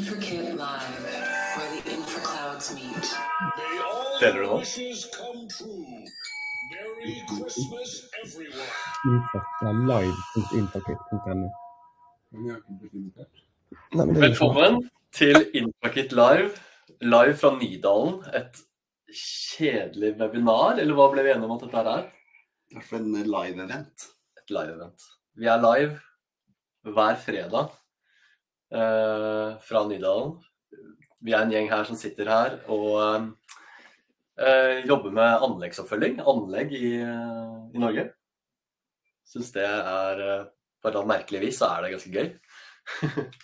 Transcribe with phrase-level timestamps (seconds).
[0.00, 1.04] Infracate Live,
[1.56, 3.06] where the infraclouds meet.
[3.58, 5.84] May all Better wishes come true.
[6.72, 7.90] Merry Christmas,
[8.22, 8.70] everyone.
[9.04, 9.18] Det
[12.48, 12.62] er
[14.00, 14.14] sånn.
[14.22, 14.80] Velkommen
[15.20, 16.48] til Infrakit Live.
[17.04, 18.16] Live fra Nydalen.
[18.40, 18.64] Et
[19.20, 22.08] kjedelig webinar, eller hva ble vi enige om at dette her er?
[22.72, 24.08] I hvert fall en live-event.
[24.40, 24.98] Et live-event.
[25.36, 25.92] Vi er live
[26.88, 27.76] hver fredag
[28.70, 30.36] fra Nydalen.
[31.20, 32.94] Vi er en gjeng her som sitter her og
[34.40, 36.20] eh, jobber med anleggsoppfølging.
[36.24, 38.06] Anlegg i, eh, i Norge.
[39.28, 40.48] Syns det er eh,
[40.80, 42.30] På et eller annet merkelig vis så er det ganske gøy.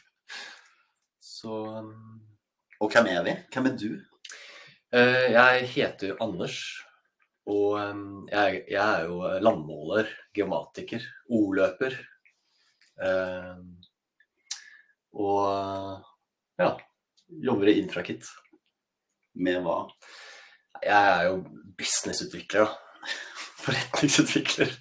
[1.36, 1.92] så eh,
[2.80, 3.36] Og hvem er vi?
[3.52, 3.90] Hvem er du?
[4.96, 6.60] Eh, Jeg heter Anders,
[7.46, 7.76] og
[8.32, 11.94] jeg, jeg er jo landmåler, geomatiker, ordløper.
[15.16, 16.02] Og
[16.60, 16.72] ja,
[17.48, 18.26] jobber i Infrakit.
[19.36, 19.84] Med hva?
[20.84, 21.38] Jeg er jo
[21.76, 23.06] businessutvikler, da.
[23.64, 24.76] Forretningsutvikler.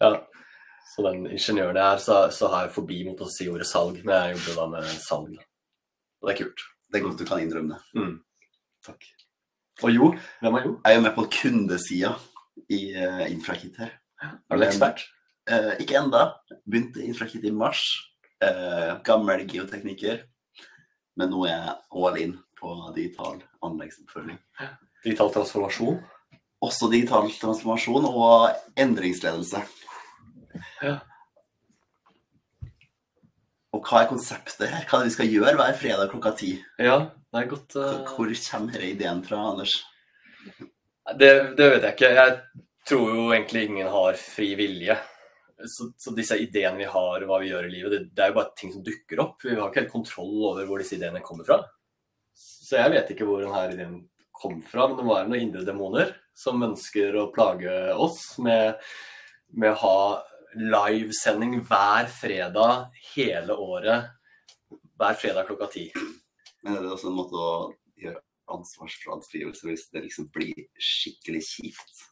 [0.00, 0.14] Ja.
[0.92, 3.98] Så den ingeniøren jeg er, så, så har jeg forbi mot å si ordet salg,
[4.04, 5.36] men jeg jobber da med salg.
[6.20, 6.64] Og det er kult.
[6.88, 8.00] Det er godt du kan innrømme det.
[8.00, 8.14] Mm.
[8.84, 9.06] Takk.
[9.82, 10.10] Og Jo,
[10.42, 10.72] hvem er Jo?
[10.84, 12.12] Jeg er med på kundesida
[12.68, 13.94] i uh, Infrakit her.
[14.22, 15.06] Er du ekspert?
[15.48, 16.26] Uh, ikke enda.
[16.68, 17.86] Begynte Infrakit i mars.
[18.42, 20.24] Eh, gammel geotekniker.
[21.18, 24.40] Men nå er jeg all in på digital anleggsoppfølging.
[25.04, 26.00] Digital transformasjon.
[26.62, 29.62] Også digital transformasjon og endringsledelse.
[30.82, 30.98] Ja.
[33.72, 34.84] Og hva er konseptet her?
[34.88, 36.52] Hva er det vi skal gjøre hver fredag klokka ti?
[36.82, 36.98] Ja,
[37.32, 38.02] det er godt Uh...
[38.04, 39.78] Hvor kommer denne ideen fra, Anders?
[41.18, 42.10] det, det vet jeg ikke.
[42.18, 42.36] Jeg
[42.88, 44.98] tror jo egentlig ingen har fri vilje.
[45.68, 48.38] Så, så disse ideene vi har, hva vi gjør i livet, det, det er jo
[48.40, 49.44] bare ting som dukker opp.
[49.44, 51.60] Vi har ikke helt kontroll over hvor disse ideene kommer fra.
[52.34, 54.00] Så jeg vet ikke hvor denne ideen
[54.42, 58.80] kom fra, men det var noen indre demoner som ønsker å plage oss med,
[59.52, 59.98] med å ha
[60.56, 64.10] livesending hver fredag hele året.
[64.98, 65.86] Hver fredag klokka ti.
[66.62, 67.52] Men er det også en måte å
[68.00, 68.22] gjøre
[68.52, 72.04] ansvarsfraskrivelse hvis det liksom blir skikkelig kjipt?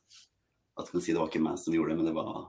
[0.78, 2.48] At du kan si det var ikke meg som gjorde det, men det var,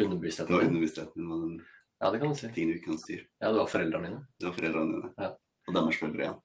[0.00, 1.54] det var Underbevisstheten underbevisstheten var den
[2.00, 2.48] Ja, det kan du si.
[2.54, 3.24] ting du ikke kan styre.
[3.42, 4.20] Ja, det var foreldrene mine.
[4.40, 5.10] Det var foreldrene dine.
[5.20, 5.30] Ja.
[5.68, 6.38] Og deres foreldre igjen.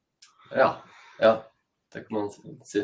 [0.52, 0.70] Ja.
[1.22, 1.34] ja.
[1.94, 2.30] Det kan man
[2.68, 2.82] si.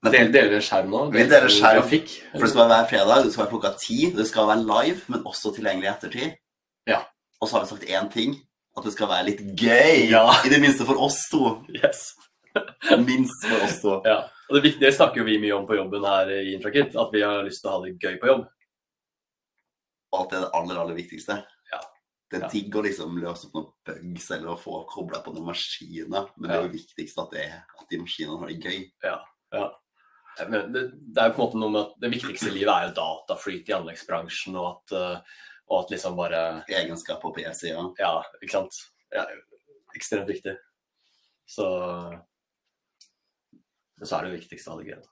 [0.00, 1.00] Del, deler dere skjerm nå?
[1.12, 1.80] Vi deler skjerm.
[1.82, 2.12] Grafikk?
[2.32, 3.98] For det skal være hver fredag, det skal være klokka ti.
[4.16, 6.38] Det skal være live, men også tilgjengelig i ettertid.
[6.88, 7.02] Ja.
[7.40, 8.38] Og så har vi sagt én ting.
[8.78, 10.06] At det skal være litt gøy.
[10.14, 10.22] Ja.
[10.46, 11.42] I det minste for oss to.
[11.74, 12.06] Yes.
[13.02, 13.98] Minst for oss to.
[14.06, 14.22] Ja.
[14.48, 17.12] Og det, viktige- det snakker jo vi mye om på jobben her i Infrakit, at
[17.14, 18.46] vi har lyst til å ha det gøy på jobb.
[20.12, 21.36] At det er det aller, aller viktigste.
[21.72, 21.80] Ja.
[22.30, 22.48] Det er Ja.
[22.50, 26.48] digg å liksom løse opp noen bugs eller å få kobla på noen maskiner, men
[26.50, 27.44] det er jo viktigst at, det,
[27.80, 28.90] at de maskinene har det gøy.
[30.48, 30.82] Men det,
[31.14, 32.94] det er jo på en måte noe med at det viktigste i livet er jo
[32.96, 35.38] dataflyt i anleggsbransjen, og at, eh,
[35.70, 37.82] og at liksom bare Egenskaper på PC-sida.
[37.98, 38.78] Ja, ikke sant.
[39.12, 39.26] Ja,
[39.94, 40.56] ekstremt viktig.
[41.50, 41.66] Så
[44.02, 45.02] Så er det jo viktigste av det gøy.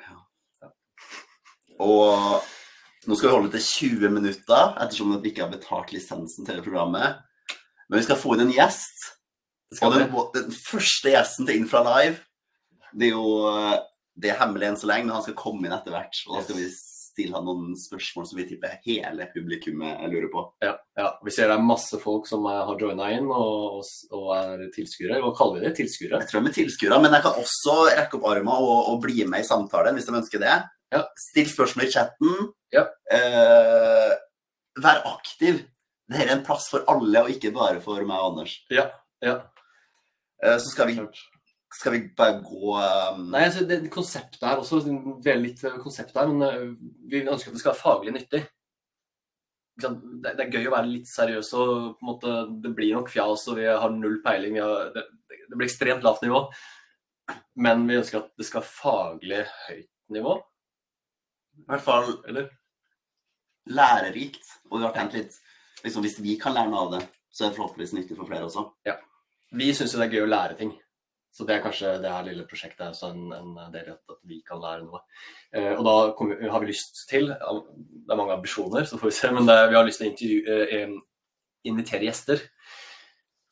[0.00, 0.70] ja.
[1.80, 2.42] Og
[3.06, 3.64] nå skal vi holde til
[4.00, 7.20] 20 minutter, ettersom vi ikke har betalt lisensen til det programmet.
[7.88, 9.10] Men vi skal få inn en gjest.
[9.82, 10.06] Og den,
[10.36, 12.22] den første gjesten til Infra Live,
[12.94, 13.26] det er jo
[14.14, 16.20] det er hemmelig enn så lenge, men han skal komme inn etter hvert.
[16.28, 16.68] Og da skal vi
[17.14, 20.44] stille han noen spørsmål som vi tipper hele publikummet lurer på.
[20.64, 21.08] Ja, ja.
[21.24, 25.20] Vi ser det er masse folk som er, har joina inn og, og, er tilskuere.
[25.22, 25.74] Hva kaller vi det?
[25.78, 26.20] Tilskuere?
[26.22, 29.26] Jeg tror vi er tilskuere, men jeg kan også rekke opp armen og, og bli
[29.30, 30.58] med i samtalen hvis de ønsker det.
[30.94, 31.04] Ja.
[31.30, 32.34] Still spørsmål i chatten.
[32.74, 32.88] Ja.
[33.14, 34.12] Eh,
[34.82, 35.62] vær aktiv.
[36.10, 38.58] Dette er en plass for alle, og ikke bare for meg og Anders.
[38.72, 38.90] Ja.
[39.24, 39.38] ja.
[40.44, 40.98] Eh, så skal vi,
[41.74, 44.80] skal vi bare gå um, Nei, altså det Konseptet her også,
[45.24, 46.76] dele litt konsept konseptet her, men eh,
[47.10, 48.42] vi ønsker at det skal være faglig nyttig.
[49.82, 49.90] Det,
[50.24, 53.48] det er gøy å være litt seriøs, og på en måte, det blir nok fjas,
[53.50, 54.60] og vi har null peiling.
[54.62, 55.06] Har, det,
[55.50, 56.44] det blir ekstremt lavt nivå.
[57.64, 60.36] Men vi ønsker at det skal være faglig høyt nivå,
[61.64, 62.52] I hvert fall eller?
[63.70, 64.44] lærerikt.
[64.70, 65.36] Og vi har tenkt litt
[65.84, 68.48] liksom, Hvis vi kan lære noe av det, så er det forhåpentligvis nyttig for flere
[68.48, 68.66] også.
[68.86, 68.98] Ja.
[69.54, 70.74] Vi syns jo det er gøy å lære ting.
[71.34, 74.12] Så det er kanskje det her lille prosjektet er også en, en del i at,
[74.22, 75.00] vi kan lære noe.
[75.50, 79.16] Eh, og da kommer, har vi lyst til Det er mange ambisjoner, så får vi
[79.16, 79.30] se.
[79.34, 80.94] Men det, vi har lyst til å intervju, eh,
[81.66, 82.44] invitere gjester.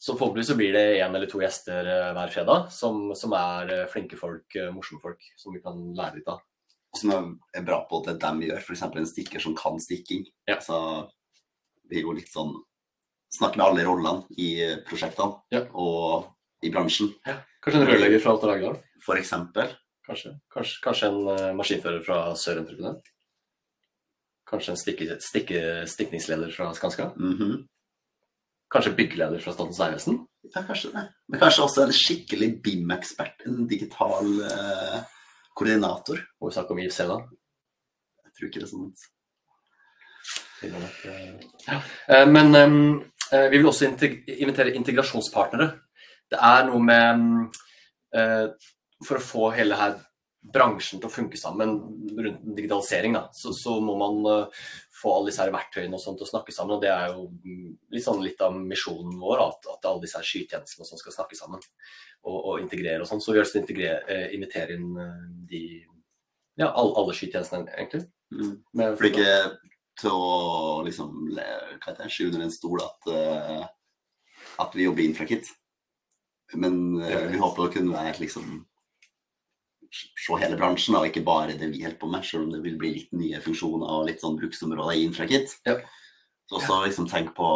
[0.02, 3.72] Så forhåpentligvis så blir det én eller to gjester eh, hver fredag som, som er
[3.90, 6.38] flinke folk, morsomme folk, som vi kan lære litt av.
[6.98, 8.60] Som er- er bra på det de gjør.
[8.62, 8.82] F.eks.
[8.84, 10.26] en stikker som kan stikking.
[10.46, 10.58] Ja.
[10.62, 10.78] Så
[11.90, 12.54] det er jo litt sånn
[13.32, 14.50] snakke med alle rollene i
[14.86, 15.64] prosjektene Ja.
[15.72, 16.30] og
[16.62, 17.12] i bransjen.
[17.62, 18.78] Kanskje en rørlegger fra Alta Lagerdal?
[19.04, 19.72] For eksempel.
[20.06, 20.34] Kanskje.
[20.52, 22.98] Kanskje, kanskje en eh, maskinfører fra Sørentreprenør?
[24.50, 27.12] Kanskje en stikke, stikke, stikningsleder fra Skanska?
[27.16, 27.62] Mhm.
[28.72, 30.22] Kanskje byggeleder fra Statens vegvesen?
[30.54, 31.02] Ja, kanskje det.
[31.28, 33.44] Men kanskje også en skikkelig BIM-ekspert.
[33.46, 35.00] En digital eh,
[35.54, 36.22] koordinator.
[36.40, 37.18] Må vi snakke om IFC da?
[38.24, 38.94] Jeg tror ikke det er sånn.
[41.66, 41.78] Ja.
[42.16, 45.68] Eh, Men eh, vi vil også invitere integrasjonspartnere.
[46.32, 47.28] Det er noe med em,
[48.16, 48.48] eh,
[49.04, 50.00] For å få hele her
[50.42, 51.76] bransjen til å funke sammen
[52.18, 54.62] rundt digitalisering, da, så, så må man eh,
[55.02, 56.76] få alle disse her verktøyene og sånt til å snakke sammen.
[56.76, 60.18] og Det er jo mm, litt, sånn, litt av misjonen vår, at, at alle disse
[60.18, 63.22] her skytjenestene og sånn skal snakke sammen og, og integrere og sånn.
[63.22, 64.90] Så vi har lyst til å eh, invitere inn
[65.50, 65.62] de
[66.58, 68.04] ja, alle, alle skytjenestene, egentlig.
[68.34, 68.52] Mm.
[68.80, 69.30] Med- For ikke
[70.02, 71.30] til å liksom
[72.08, 73.10] skyve under en stol at,
[74.64, 75.52] at vi jobber infrakit.
[76.54, 78.60] Men uh, vi håper å kunne liksom
[79.92, 82.78] se hele bransjen, og ikke bare det vi holder på med, selv om det vil
[82.80, 85.56] bli litt nye funksjoner og litt sånn bruksområder i infrakit.
[85.68, 85.78] Ja.
[86.48, 87.48] Så også liksom tenk på,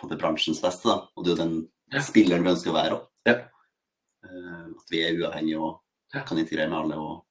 [0.00, 1.06] på det bransjens beste, da.
[1.16, 2.02] Og det er jo den Ja.
[2.04, 3.06] spilleren vi ønsker å være òg.
[3.28, 3.38] Ja.
[4.28, 6.96] at vi er uavhengige og kan integrere med alle.
[6.96, 7.24] og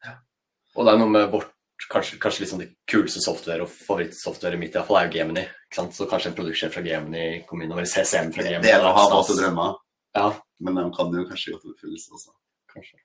[0.76, 1.54] Og det er noe med vårt
[1.90, 5.44] kanskje, kanskje liksom det kuleste software og favorittsoftwaret mitt i hvert fall er jo Gemini.
[5.74, 8.66] Så kanskje en produksjon fra Gemini kommer inn over CCM fra Gemini.
[8.66, 9.78] det er å ha våte drømmer,
[10.18, 10.32] Ja,
[10.64, 12.34] men de kan jo kanskje gjøre det oppfyllelse også.
[12.74, 12.98] kanskje.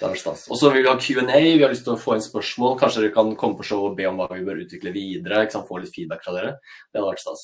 [0.00, 0.46] Det er stas.
[0.48, 1.40] Og så vil vi ha Q&A.
[1.58, 2.78] Vi har lyst til å få inn spørsmål.
[2.80, 5.44] Kanskje dere kan komme på show og be om hva vi bør utvikle videre.
[5.44, 5.68] Ikke sant?
[5.68, 6.54] Få litt feedback fra dere.
[6.88, 7.42] Det hadde vært stas.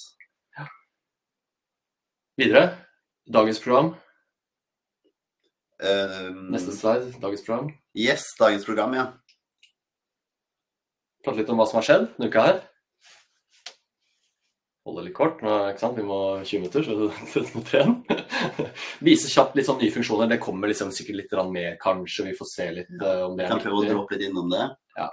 [0.59, 0.67] Ja.
[2.41, 2.65] Videre.
[3.31, 3.93] Dagens program.
[5.81, 7.13] Um, Neste slide.
[7.21, 7.71] Dagens program.
[7.97, 9.07] Yes, dagens program, ja.
[11.25, 12.61] Prate litt om hva som har skjedd denne uka her.
[14.89, 15.43] Holde litt kort.
[15.45, 15.99] Nå, ikke sant?
[16.01, 16.95] Vi må 20 minutter, så
[17.45, 18.21] det må trene.
[19.05, 20.31] Vise kjapt litt sånn nye funksjoner.
[20.31, 22.31] Det kommer liksom sikkert litt med, kanskje.
[22.31, 24.65] Vi får se litt uh, om det er kan prøve å droppe litt innom det.
[24.97, 25.11] Ja,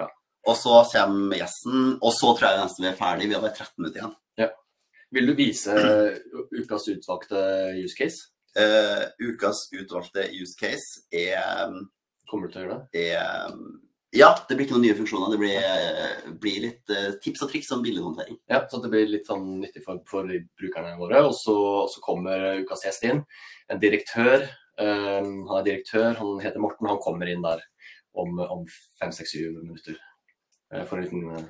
[0.00, 0.08] ja.
[0.48, 3.28] Og så kommer gjesten, og så tror jeg nesten vi er ferdig.
[3.28, 4.16] Vi har bare 13 minutter igjen.
[4.40, 4.50] Ja.
[5.12, 6.18] Vil du vise eh,
[6.56, 7.44] ukas utvalgte
[7.76, 8.30] use case?
[8.56, 11.72] Uh, ukas utvalgte use case er,
[12.28, 13.04] Kommer du til å gjøre det?
[13.12, 13.54] er
[14.12, 15.32] Ja, det blir ikke noen nye funksjoner.
[15.32, 18.36] Det blir, blir litt eh, tips og triks om bildehåndtering.
[18.50, 20.28] Ja, så det blir litt sånn nyttig for, for
[20.60, 21.22] brukerne våre.
[21.24, 21.54] Og så,
[22.04, 23.22] kommer ukas gjest inn.
[23.72, 24.44] En direktør.
[24.76, 26.88] Um, han er direktør, han heter Morten.
[26.92, 27.64] Han kommer inn der
[28.12, 28.68] om, om
[29.00, 29.96] fem, seks, syv minutter.
[30.74, 31.48] eh, for en liten eh,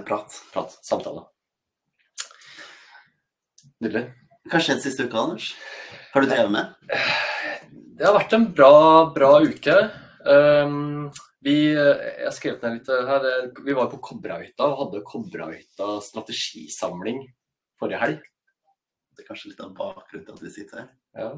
[0.00, 0.40] En prat.
[0.54, 1.26] prat, samtale.
[3.80, 4.06] Nydelig.
[4.48, 5.52] Hva har skjedd siste uka, Anders?
[6.14, 6.94] Har du drevet med?
[7.98, 8.70] Det har vært en bra,
[9.12, 9.82] bra uke.
[10.20, 13.24] Um, vi, eh, jeg skrev ned litt her.
[13.24, 17.22] eh, Vi var på Kobrahytta og hadde Kobrahytta strategisamling
[17.80, 18.20] forrige helg.
[19.16, 20.90] Det er kanskje litt av bakgrunnen til at vi sitter her.
[21.16, 21.30] Ja.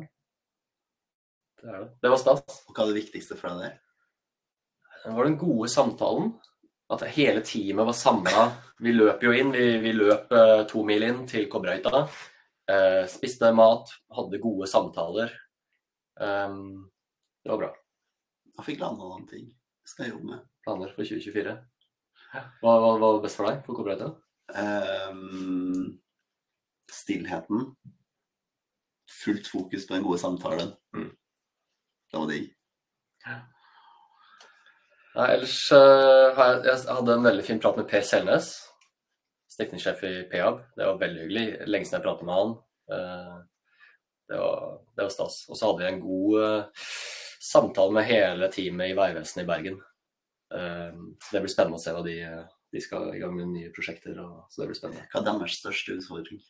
[1.62, 1.90] Det er det.
[2.02, 2.62] Det var stas.
[2.66, 3.78] Og hva er det viktigste for deg der?
[5.04, 6.32] Det var den gode samtalen.
[6.92, 8.48] At hele teamet var samla.
[8.82, 9.54] Vi løp jo inn.
[9.54, 12.02] Vi, vi løp eh, to mil inn til Kobrahytta.
[12.70, 15.30] Eh, spiste mat, hadde gode samtaler.
[16.18, 16.90] Um,
[17.42, 17.70] det var bra.
[18.58, 19.46] Jeg fikk landa noen ting.
[19.88, 20.48] Skal jeg jobbe med.
[20.64, 21.54] Planer for 2024.
[22.32, 24.12] Hva, hva, hva var best for deg på Kobrahytta?
[24.52, 25.98] Um,
[26.92, 27.66] stillheten.
[29.22, 30.74] Fullt fokus på den gode samtalen.
[30.96, 31.10] Mm.
[32.12, 32.50] Det var digg.
[35.12, 38.52] Nei, ellers uh, jeg, jeg hadde en veldig fin prat med Per Selnes,
[39.52, 40.62] stikningssjef i Peab.
[40.76, 41.46] Det var veldig hyggelig.
[41.68, 42.54] Lenge siden jeg pratet med han.
[42.92, 43.40] Uh,
[44.28, 45.42] det, var, det var stas.
[45.50, 46.86] Og så hadde vi en god eh,
[47.42, 49.78] samtale med hele teamet i Vegvesenet i Bergen.
[50.54, 50.90] Eh,
[51.24, 52.16] så det blir spennende å se hva de,
[52.72, 54.18] de skal i gang med nye prosjekter.
[54.22, 55.06] Og, så det blir spennende.
[55.12, 56.42] Hva er deres største utfordring?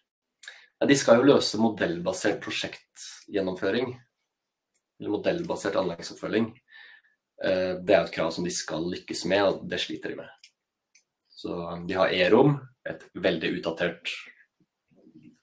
[0.83, 3.93] De skal jo løse modellbasert prosjektgjennomføring.
[5.01, 6.53] Eller modellbasert anleggsoppfølging.
[7.45, 10.51] Eh, Det er et krav som de skal lykkes med, og det sliter de med.
[11.43, 14.11] Så um, de har E-rom, et veldig utdatert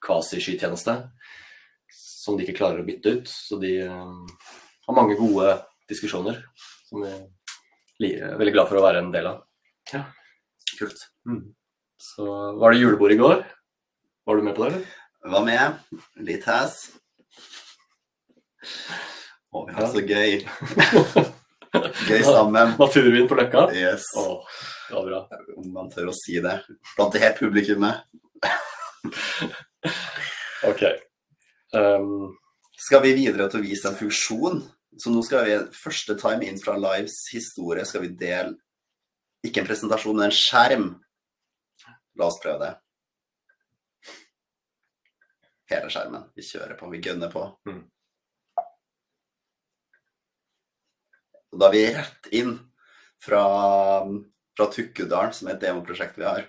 [0.00, 0.94] kvasi-skytjeneste,
[1.92, 3.28] som de ikke klarer å bytte ut.
[3.28, 3.74] Så de
[4.90, 5.54] har mange gode
[5.90, 6.42] diskusjoner
[6.88, 7.04] som
[8.00, 9.42] vi er veldig glad for å være en del av.
[9.92, 10.04] Ja.
[10.78, 11.02] Kult.
[12.00, 13.42] Så var det julebord i går.
[14.26, 14.86] Var du med på det, eller?
[15.34, 16.00] Var med.
[16.24, 16.78] Litt hæs.
[19.50, 20.32] Å, vi har det så gøy.
[22.08, 22.74] Gøy sammen.
[22.80, 23.66] Naturvin på Løkka.
[23.76, 24.08] Yes.
[24.16, 24.40] Å,
[24.88, 25.20] det var bra.
[25.60, 26.56] Om man tør å si det.
[26.96, 28.06] Blant det helt publikummet.
[30.60, 30.82] Ok.
[31.72, 32.34] Um,
[32.76, 34.58] Skal vi videre til å vise en funksjon?
[34.98, 38.56] Så nå skal vi første time inn fra Lives historie skal vi dele
[39.46, 40.88] ikke en presentasjon, men en skjerm.
[42.18, 42.74] La oss prøve det.
[45.70, 46.26] hele skjermen.
[46.34, 47.44] Vi kjører på, vi gønner på.
[47.68, 47.84] Mm.
[51.50, 52.56] Og da er vi rett inn
[53.22, 53.44] fra,
[54.56, 56.44] fra Tukkudalen, som er et demoprosjekt vi har.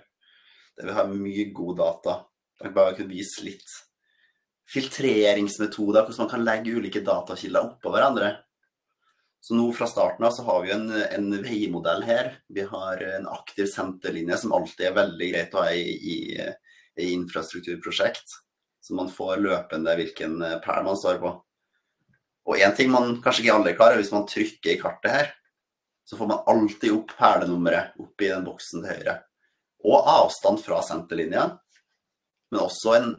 [0.77, 2.17] Der vi har mye god data.
[2.61, 3.77] Jeg bare kunne vise litt
[4.71, 8.35] filtreringsmetoder, hvordan man kan legge ulike datakilder oppå hverandre.
[9.41, 12.35] Så nå fra starten av så har vi en, en veimodell her.
[12.47, 16.17] Vi har en aktiv senterlinje som alltid er veldig greit å ha i, i,
[17.01, 18.37] i infrastrukturprosjekt.
[18.81, 21.33] Så man får løpende hvilken perl man står på.
[22.49, 25.13] Og én ting man kanskje ikke alle er klar over, hvis man trykker i kartet
[25.13, 25.33] her,
[26.05, 29.17] så får man alltid opp perlenummeret oppi den boksen til høyre.
[29.85, 31.45] Og avstand fra senterlinja,
[32.51, 33.11] men også en,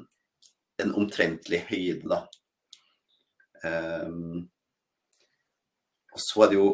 [0.83, 2.23] en omtrentlig høyde, da.
[3.63, 4.49] Um,
[6.13, 6.71] og så er det jo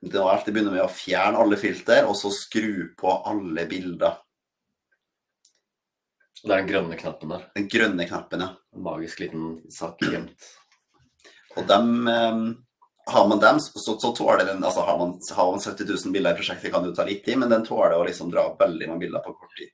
[0.00, 4.14] Det er alltid begynne med å fjerne alle filter, og så skru på alle bilder.
[6.40, 7.42] Det er den grønne knappen der.
[7.52, 8.54] Den grønne knappen, ja.
[8.72, 10.46] En magisk liten sak gjemt.
[11.58, 12.46] Og dem um,
[13.10, 16.32] Har man dem, så, så tåler den altså har man, har man 70 000 bilder
[16.32, 18.88] i prosjektet, kan det jo ta litt tid, men den tåler å liksom dra veldig
[18.88, 19.72] mange bilder på kort tid.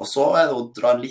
[0.00, 1.02] Og så er det å dra en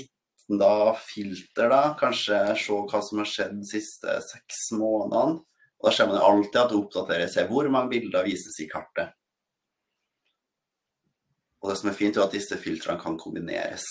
[0.50, 1.96] liten da, filter, da.
[2.00, 5.44] Kanskje se hva som har skjedd de siste seks månedene.
[5.80, 9.14] Og da ser man alltid at det oppdaterer seg hvor mange bilder vises i kartet.
[11.62, 13.86] Og det som er fint, er at disse filtrene kan kombineres.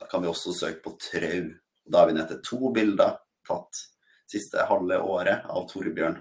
[0.00, 1.48] Da kan vi også søke på trau.
[1.84, 3.80] Da er vi til to bilder tatt
[4.28, 6.20] siste halve året av Torbjørn.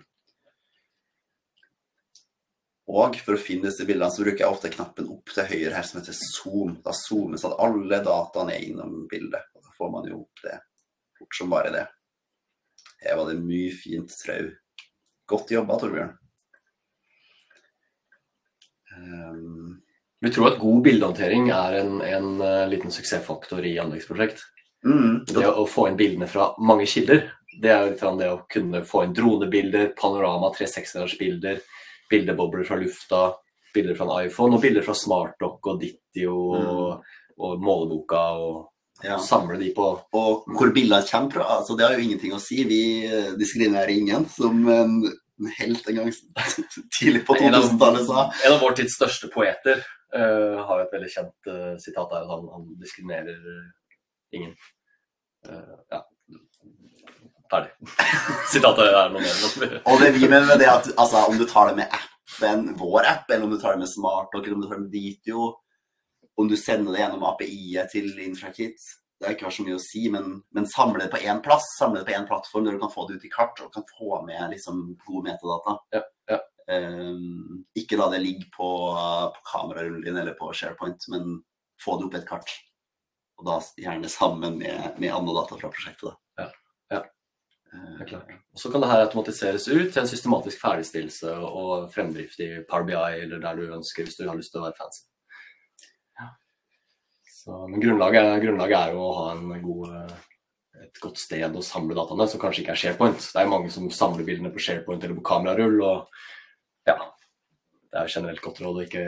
[2.92, 5.86] Og for å finne disse bildene så bruker jeg ofte knappen opp til høyre her
[5.88, 6.76] som heter zoom.
[6.84, 9.51] Da zoomes at alle dataene er innom bildet.
[9.92, 10.60] Får man jo opp det
[11.20, 11.88] fort som bare det.
[13.04, 14.46] Her var det mye fint trau.
[15.28, 16.14] Godt jobba, Torbjørn.
[18.96, 19.82] Um,
[20.24, 24.44] Vi tror at god bildehåndtering er en, en eh, liten suksessfaktor i anleggsprosjekt.
[24.86, 27.26] mm, Det å få inn bildene fra mange kilder,
[27.60, 31.60] det er litt det å kunne få inn dronebilder, panorama 360-gradersbilder,
[32.12, 33.24] bildebobler fra lufta,
[33.74, 37.10] bilder fra en iPhone og bilder fra SmartDock og Dittio og,
[37.42, 38.71] og måleboka, og
[39.04, 39.18] ja.
[39.22, 42.62] samle de på Og hvor bildene kommer fra, altså det har jo ingenting å si.
[42.70, 45.00] Vi eh, diskriminerer ingen, som en,
[45.42, 46.14] en helt en gang
[47.00, 48.28] tidlig på 2000-tallet sa.
[48.46, 49.82] En av vår tids største poeter
[50.16, 53.38] uh, har et veldig kjent uh, sitat der, han, han diskriminerer
[54.38, 54.56] ingen.
[55.48, 56.04] Uh, ja.
[57.52, 57.74] Ferdig.
[58.54, 59.76] Sitatet er noe mer.
[59.92, 63.10] Og det vi mener med det at altså, om du tar det med appen, vår
[63.10, 65.50] app, eller om du tar det med smart, eller om du tar det med Ditio,
[66.40, 68.80] om du sender det gjennom API-et til Infrakit,
[69.22, 71.68] det har ikke vært så mye å si, men, men samle det på én plass,
[71.78, 73.86] samle det på én plattform der du kan få det ut i kart og kan
[74.00, 75.76] få med liksom, gode metadata.
[75.94, 76.40] Ja, ja.
[76.72, 78.70] Um, ikke la det ligge på,
[79.36, 81.36] på kamerarullen din eller på SharePoint, men
[81.84, 82.56] få det opp i et kart.
[83.42, 86.10] Og da gjerne sammen med, med andre data fra prosjektet.
[86.10, 86.42] Da.
[86.42, 86.50] Ja,
[86.96, 87.04] ja.
[87.74, 88.34] Eh, Det er klart.
[88.54, 92.90] Og Så kan det her automatiseres ut til en systematisk ferdigstillelse og fremdrift i Power
[92.90, 95.06] BI eller der du ønsker, hvis du har lyst til å være fancy.
[97.42, 101.64] Så, men grunnlaget grunnlaget er jo å ha en god, eh, et godt sted å
[101.66, 103.24] samle dataene, som kanskje ikke er SharePoint.
[103.34, 105.80] Det er mange som samler bildene på SharePoint eller på kamerarull.
[105.82, 106.98] og ja,
[107.90, 109.06] Det er generelt godt råd å ikke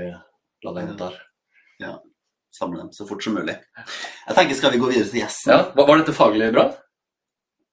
[0.66, 1.20] la det henge der.
[2.54, 3.56] samle dem så fort som mulig.
[4.28, 5.52] Jeg tenker, Skal vi gå videre til gjesten?
[5.54, 6.72] Ja, var, var dette faglig bra?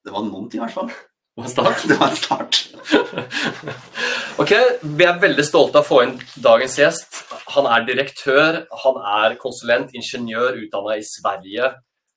[0.05, 0.93] Det var noen ting, i hvert fall.
[1.37, 1.85] Var en start?
[1.89, 2.61] Det var en start.
[4.41, 7.19] Ok, Vi er veldig stolte av å få inn dagens gjest.
[7.53, 11.69] Han er direktør, han er konsulent, ingeniør, utdanna i Sverige.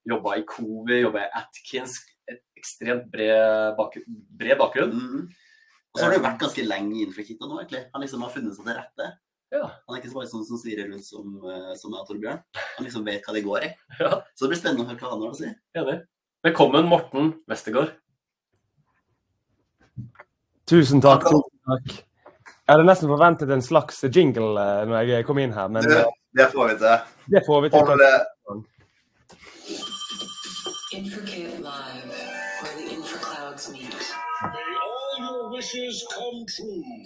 [0.08, 1.98] Jobba i Covi, jobba i Atkins.
[2.32, 3.98] Et ekstremt bred, bak
[4.40, 4.96] bred bakgrunn.
[4.96, 5.26] Mm.
[5.28, 7.84] Og så har du vært ganske lenge innenfor Kitta nå, egentlig.
[7.92, 9.10] Han liksom har funnet seg til rette.
[9.54, 9.68] Ja.
[9.68, 12.40] Han er ikke så bare sånn som svirrer rundt som, eh, som jeg og Torbjørn.
[12.78, 13.74] Han liksom vet hva det går i.
[14.06, 14.16] Ja.
[14.32, 15.52] Så det blir spennende å høre hva han har å si.
[15.78, 16.00] Enig.
[16.48, 17.94] Velkommen, Morten Westergård.
[20.70, 21.26] Tusen takk.
[21.28, 21.96] tusen takk.
[22.64, 25.98] Jeg hadde nesten forventet en slags jingle eh, når jeg kom inn her, men Det,
[26.00, 27.18] eh, det får vi til.
[27.34, 27.80] det får vi til.
[28.48, 28.64] Hold,
[30.94, 32.08] Infracate Live,
[32.62, 34.14] where the infraclouds meet.
[34.44, 37.04] May all your wishes come true.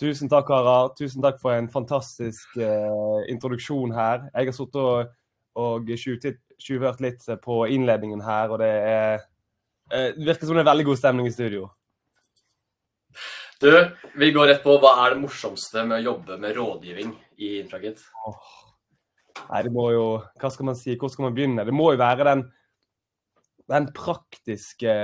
[0.00, 0.96] Tusen takk, Harald.
[0.98, 4.28] Tusen takk for en fantastisk uh, introduksjon her.
[4.34, 5.10] Jeg har sittet og,
[5.54, 5.90] og
[6.58, 9.18] tjuvhørt litt på innledningen her, og det er
[9.92, 11.68] uh, virker som det er veldig god stemning i studio.
[13.58, 17.10] Du, vi går rett på hva er det morsomste med å jobbe med rådgivning
[17.42, 18.04] i Infragit?
[19.48, 20.04] Nei, det må jo
[20.38, 20.94] Hva skal man si?
[20.98, 21.64] Hvor skal man begynne?
[21.66, 22.44] Det må jo være den,
[23.66, 24.94] den praktiske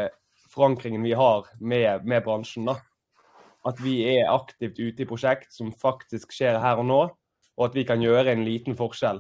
[0.55, 2.71] forankringen vi har med, med bransjen.
[2.71, 2.77] da.
[3.67, 7.01] At vi er aktivt ute i prosjekt som faktisk skjer her og nå,
[7.59, 9.19] og at vi kan gjøre en liten forskjell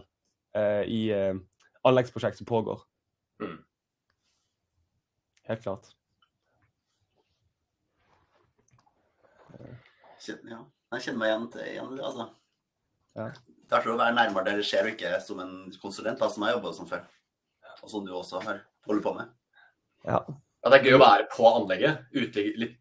[0.55, 1.35] eh, i eh,
[1.83, 2.87] anleggsprosjekt som pågår.
[5.51, 5.91] Helt klart.
[10.29, 10.61] Ja.
[10.95, 12.29] Jeg kjenner meg igjen til igjen, i det, altså.
[13.15, 13.29] Ja.
[13.65, 16.29] Det er artig å være nærmere der det skjer, og ikke som en konsulent, da,
[16.31, 17.05] som jeg jobber som før.
[17.83, 19.33] Og som du også har holder på med.
[20.05, 20.21] Ja.
[20.65, 22.07] Ja, det er gøy å være på anlegget.
[22.17, 22.79] Ute, litt,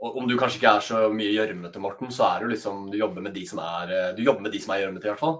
[0.00, 2.96] og om du kanskje ikke er så mye gjørmete, Morten, så er du liksom Du
[2.96, 5.20] jobber med de som er eh, Du jobber med de som er gjørmete, i hvert
[5.20, 5.36] fall.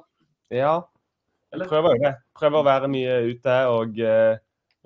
[0.52, 0.74] Ja,
[1.54, 1.70] Eller?
[1.70, 2.14] prøver jo det.
[2.36, 3.56] Prøver å være mye ute.
[3.72, 4.36] Og eh,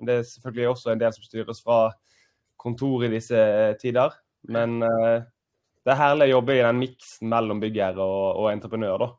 [0.07, 1.79] det er selvfølgelig også en del som styres fra
[2.61, 3.43] kontor i disse
[3.81, 4.15] tider.
[4.47, 5.27] Men eh,
[5.85, 9.09] det er herlig å jobbe i den miksen mellom byggherre og, og entreprenør, da.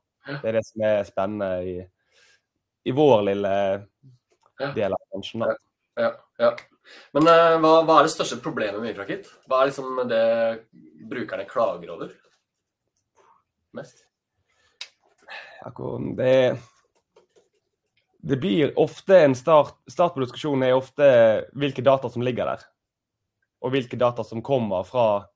[0.43, 1.77] Det er det som er spennende i,
[2.91, 3.53] i vår lille
[4.75, 5.45] del av bransjen.
[5.47, 5.55] da.
[5.97, 6.11] Ja,
[6.43, 6.51] ja.
[7.17, 9.31] Men uh, hva, hva er det største problemet med Infrakit?
[9.47, 10.25] Hva er liksom det
[11.07, 12.13] brukerne klager over
[13.77, 14.03] mest?
[16.17, 16.35] Det,
[18.19, 21.09] det blir ofte en start Start på diskusjonen er ofte
[21.59, 22.67] hvilke data som ligger der.
[23.65, 25.27] Og hvilke data som kommer fra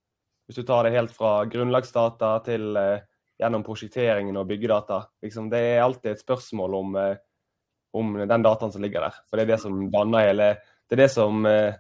[0.51, 3.05] Hvis du tar det helt fra grunnlagsdata til eh,
[3.39, 4.97] gjennom prosjekteringen og byggedata.
[5.23, 7.21] Liksom, det er alltid et spørsmål om, eh,
[7.95, 9.21] om den dataen som ligger der.
[9.31, 10.51] For det er det som danner hele
[10.91, 11.79] Det er det som eh,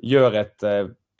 [0.00, 0.66] gjør et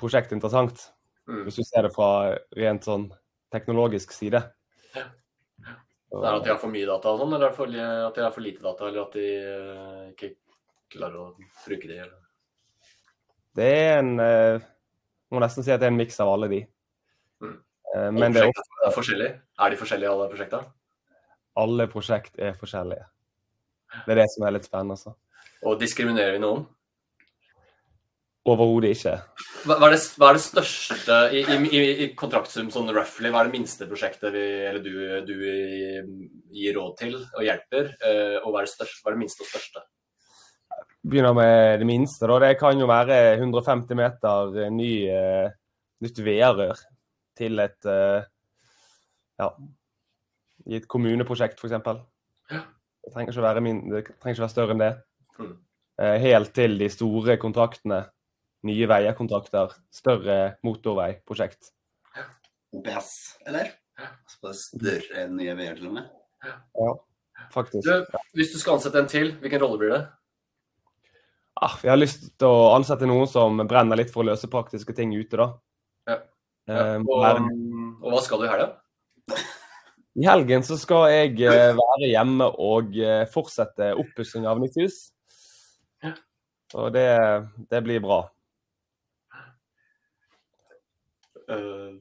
[0.00, 0.86] prosjekt interessant.
[1.28, 1.44] Mm.
[1.44, 2.10] Hvis du ser det fra
[2.56, 3.10] rent sånn
[3.52, 4.40] teknologisk side.
[4.96, 5.06] Ja.
[5.68, 7.76] Det er at de har for mye data og sånn, eller er for,
[8.08, 9.30] at de har for lite data, eller at de
[10.16, 10.36] ikke
[10.96, 12.04] klarer å bruke det?
[12.08, 12.20] Eller?
[13.52, 14.14] Det er en
[15.32, 16.62] Må nesten si at det er en miks av alle de.
[17.42, 17.56] Mm.
[17.96, 19.34] Eh, men det er også, er forskjellige.
[19.64, 20.72] Er de forskjellige, alle prosjektene?
[21.58, 23.04] alle prosjekt er forskjellige.
[24.06, 24.96] Det er det som er litt spennende.
[24.96, 25.14] Altså.
[25.68, 26.64] Og diskriminerer vi noen?
[28.48, 29.12] Overhodet ikke.
[29.68, 33.30] Hva, hva, er det, hva er det største i, i, i, i kontraktsum, sånn roughly,
[33.30, 34.94] hva er det minste prosjektet vi, eller du,
[35.28, 35.36] du
[36.56, 37.92] gir råd til og hjelper?
[38.00, 39.84] eh, og hva er, det største, hva er det minste og største?
[41.02, 42.28] Begynner med det minste.
[42.30, 42.38] Da.
[42.44, 45.48] Det kan jo være 150 meter ny, uh,
[46.04, 46.78] nytt VR-rør
[47.38, 48.22] til et uh,
[49.40, 49.48] ja,
[50.70, 51.74] i et kommuneprosjekt, f.eks.
[52.52, 52.62] Ja.
[53.02, 54.92] Det trenger ikke være, min, det trenger ikke være større enn det.
[55.38, 55.54] Mm.
[56.02, 58.04] Eh, helt til de store kontraktene.
[58.68, 59.74] Nye veier-kontrakter.
[59.90, 61.72] Større motorveiprosjekt.
[62.72, 63.10] OPS,
[63.46, 63.72] eller?
[63.98, 66.06] Altså det er større enn nye veier, til og med.
[66.78, 66.92] Ja,
[67.54, 67.88] faktisk.
[67.88, 70.02] Du, hvis du skal ansette en til, hvilken rolle blir det?
[71.62, 74.94] Ah, vi har lyst til å ansette noen som brenner litt for å løse praktiske
[74.96, 75.48] ting ute, da.
[76.10, 76.18] Ja.
[76.70, 76.82] Ja.
[77.02, 77.48] og,
[78.02, 78.68] og hva skal du i helga?
[80.22, 84.98] I helgen så skal jeg eh, være hjemme og eh, fortsette oppussing av nytt hus.
[86.04, 86.12] Ja.
[86.78, 87.06] Og det,
[87.70, 88.24] det blir bra.
[91.48, 92.00] Eh,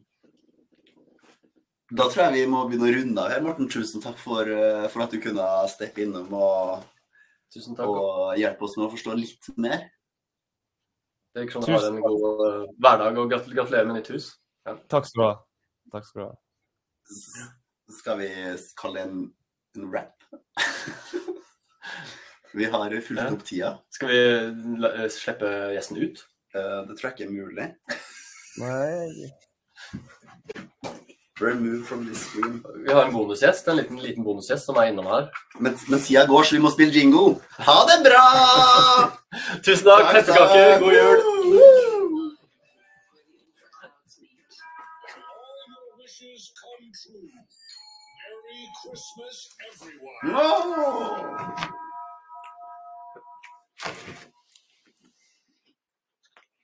[1.91, 3.67] Da tror jeg vi må begynne å runde av her, Morten.
[3.67, 6.86] Tusen takk for, eh, for at du kunne steppe innom og,
[7.53, 7.87] tusen takk.
[7.89, 9.79] og hjelpe oss med å forstå litt mer.
[11.33, 11.67] Det virker Tusen.
[11.67, 14.25] du har en god eh, hverdag, og gratul- gratulerer med nytt hus.
[14.91, 15.35] Takk skal du ha.
[15.93, 16.33] Takk skal du ha.
[17.11, 17.49] S-
[18.01, 18.27] Skal vi
[18.79, 19.17] kalle det en,
[19.75, 20.15] en rap?
[22.53, 23.31] vi har fulgt Ja.
[23.33, 23.71] opp tida.
[23.91, 24.19] Skal vi
[24.87, 26.17] eh, slippe gjesten ut?
[26.55, 27.67] Uh, Det tror jeg ikke er mulig.
[28.59, 29.31] Nei,
[31.41, 32.63] Remove from this screen.
[32.86, 35.30] Vi har en bonusgjest, en liten, liten bonusgjest som er innom her.
[35.58, 37.23] Men, men tida går, så vi må spille jingo.
[37.65, 38.25] Ha det bra!
[39.65, 40.12] Tusen takk.
[40.13, 40.80] Pepperkaker.
[40.86, 41.19] God jul.
[48.82, 49.38] Christmas,
[49.69, 50.34] everyone.
[50.34, 51.71] No!